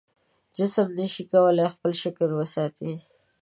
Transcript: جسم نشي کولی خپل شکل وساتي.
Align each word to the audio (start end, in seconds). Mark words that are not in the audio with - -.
جسم 0.57 0.87
نشي 0.99 1.23
کولی 1.31 1.65
خپل 1.73 1.91
شکل 2.01 2.29
وساتي. 2.39 2.91